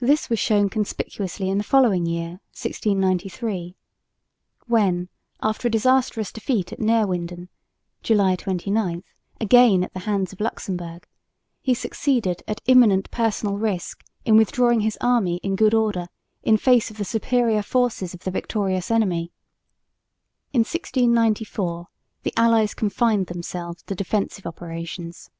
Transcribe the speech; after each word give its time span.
This 0.00 0.28
was 0.28 0.40
shown 0.40 0.68
conspicuously 0.68 1.48
in 1.48 1.56
the 1.58 1.62
following 1.62 2.06
year 2.06 2.40
(1693), 2.58 3.76
when, 4.66 5.10
after 5.40 5.68
a 5.68 5.70
disastrous 5.70 6.32
defeat 6.32 6.72
at 6.72 6.80
Neerwinden 6.80 7.48
(July 8.02 8.34
29), 8.34 9.04
again 9.40 9.84
at 9.84 9.94
the 9.94 10.00
hands 10.10 10.32
of 10.32 10.40
Luxemburg, 10.40 11.06
he 11.60 11.72
succeeded 11.72 12.42
at 12.48 12.62
imminent 12.66 13.12
personal 13.12 13.58
risk 13.58 14.02
in 14.24 14.36
withdrawing 14.36 14.80
his 14.80 14.98
army 15.00 15.36
in 15.44 15.54
good 15.54 15.72
order 15.72 16.08
in 16.42 16.56
face 16.56 16.90
of 16.90 16.96
the 16.98 17.04
superior 17.04 17.62
forces 17.62 18.14
of 18.14 18.24
the 18.24 18.30
victorious 18.32 18.90
enemy. 18.90 19.30
In 20.52 20.62
1694 20.64 21.86
the 22.24 22.34
allies 22.36 22.74
confined 22.74 23.28
themselves 23.28 23.84
to 23.84 23.94
defensive 23.94 24.48
operations. 24.48 25.30